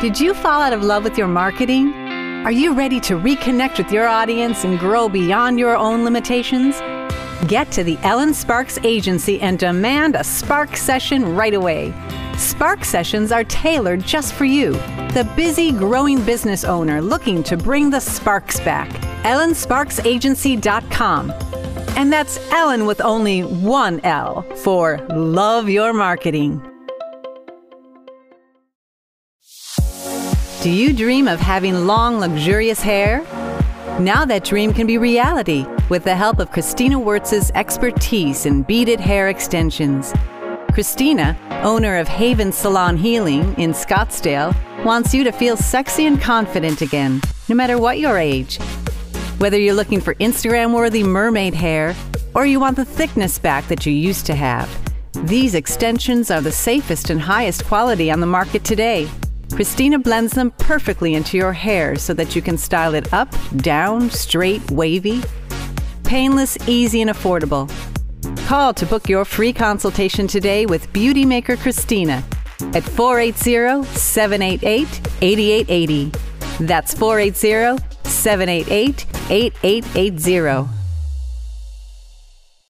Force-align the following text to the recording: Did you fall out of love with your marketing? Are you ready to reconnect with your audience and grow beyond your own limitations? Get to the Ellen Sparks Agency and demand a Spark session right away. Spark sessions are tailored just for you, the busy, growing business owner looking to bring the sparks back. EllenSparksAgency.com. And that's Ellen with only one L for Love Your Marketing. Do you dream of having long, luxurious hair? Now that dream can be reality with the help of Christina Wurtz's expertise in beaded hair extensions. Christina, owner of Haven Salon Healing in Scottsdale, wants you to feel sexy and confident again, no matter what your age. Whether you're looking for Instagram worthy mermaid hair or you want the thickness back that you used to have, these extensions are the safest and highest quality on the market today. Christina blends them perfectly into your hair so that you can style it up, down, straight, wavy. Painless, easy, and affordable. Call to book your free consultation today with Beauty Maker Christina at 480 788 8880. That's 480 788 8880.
Did 0.00 0.20
you 0.20 0.32
fall 0.32 0.62
out 0.62 0.72
of 0.72 0.84
love 0.84 1.02
with 1.02 1.18
your 1.18 1.26
marketing? 1.26 1.92
Are 2.44 2.52
you 2.52 2.72
ready 2.72 3.00
to 3.00 3.18
reconnect 3.18 3.78
with 3.78 3.90
your 3.90 4.06
audience 4.06 4.62
and 4.62 4.78
grow 4.78 5.08
beyond 5.08 5.58
your 5.58 5.76
own 5.76 6.04
limitations? 6.04 6.78
Get 7.48 7.72
to 7.72 7.82
the 7.82 7.98
Ellen 8.04 8.32
Sparks 8.32 8.78
Agency 8.84 9.40
and 9.40 9.58
demand 9.58 10.14
a 10.14 10.22
Spark 10.22 10.76
session 10.76 11.34
right 11.34 11.52
away. 11.52 11.92
Spark 12.36 12.84
sessions 12.84 13.32
are 13.32 13.42
tailored 13.42 14.04
just 14.04 14.34
for 14.34 14.44
you, 14.44 14.74
the 15.14 15.28
busy, 15.34 15.72
growing 15.72 16.24
business 16.24 16.62
owner 16.62 17.02
looking 17.02 17.42
to 17.42 17.56
bring 17.56 17.90
the 17.90 17.98
sparks 17.98 18.60
back. 18.60 18.88
EllenSparksAgency.com. 19.24 21.32
And 21.96 22.12
that's 22.12 22.38
Ellen 22.52 22.86
with 22.86 23.00
only 23.00 23.40
one 23.40 23.98
L 24.04 24.42
for 24.58 25.04
Love 25.08 25.68
Your 25.68 25.92
Marketing. 25.92 26.62
Do 30.60 30.70
you 30.70 30.92
dream 30.92 31.28
of 31.28 31.38
having 31.38 31.86
long, 31.86 32.18
luxurious 32.18 32.80
hair? 32.80 33.20
Now 34.00 34.24
that 34.24 34.42
dream 34.42 34.74
can 34.74 34.88
be 34.88 34.98
reality 34.98 35.64
with 35.88 36.02
the 36.02 36.16
help 36.16 36.40
of 36.40 36.50
Christina 36.50 36.98
Wurtz's 36.98 37.52
expertise 37.54 38.44
in 38.44 38.64
beaded 38.64 38.98
hair 38.98 39.28
extensions. 39.28 40.12
Christina, 40.72 41.38
owner 41.62 41.96
of 41.96 42.08
Haven 42.08 42.50
Salon 42.50 42.96
Healing 42.96 43.54
in 43.54 43.70
Scottsdale, 43.70 44.52
wants 44.84 45.14
you 45.14 45.22
to 45.22 45.30
feel 45.30 45.56
sexy 45.56 46.06
and 46.06 46.20
confident 46.20 46.82
again, 46.82 47.22
no 47.48 47.54
matter 47.54 47.78
what 47.78 48.00
your 48.00 48.18
age. 48.18 48.58
Whether 49.38 49.60
you're 49.60 49.74
looking 49.74 50.00
for 50.00 50.16
Instagram 50.16 50.74
worthy 50.74 51.04
mermaid 51.04 51.54
hair 51.54 51.94
or 52.34 52.46
you 52.46 52.58
want 52.58 52.74
the 52.74 52.84
thickness 52.84 53.38
back 53.38 53.68
that 53.68 53.86
you 53.86 53.92
used 53.92 54.26
to 54.26 54.34
have, 54.34 54.68
these 55.22 55.54
extensions 55.54 56.32
are 56.32 56.40
the 56.40 56.50
safest 56.50 57.10
and 57.10 57.20
highest 57.20 57.64
quality 57.64 58.10
on 58.10 58.18
the 58.18 58.26
market 58.26 58.64
today. 58.64 59.08
Christina 59.54 59.98
blends 59.98 60.32
them 60.32 60.50
perfectly 60.52 61.14
into 61.14 61.36
your 61.36 61.52
hair 61.52 61.96
so 61.96 62.14
that 62.14 62.36
you 62.36 62.42
can 62.42 62.58
style 62.58 62.94
it 62.94 63.12
up, 63.12 63.34
down, 63.56 64.10
straight, 64.10 64.70
wavy. 64.70 65.22
Painless, 66.04 66.56
easy, 66.68 67.02
and 67.02 67.10
affordable. 67.10 67.68
Call 68.46 68.72
to 68.74 68.86
book 68.86 69.08
your 69.08 69.24
free 69.24 69.52
consultation 69.52 70.26
today 70.26 70.64
with 70.66 70.92
Beauty 70.92 71.24
Maker 71.24 71.56
Christina 71.56 72.24
at 72.74 72.82
480 72.82 73.84
788 73.96 75.00
8880. 75.20 76.12
That's 76.64 76.94
480 76.94 77.84
788 78.04 79.06
8880. 79.30 80.77